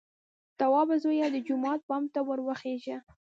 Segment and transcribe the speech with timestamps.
[0.59, 1.27] _توابه زويه!
[1.31, 2.97] د جومات بام ته ور وخېژه!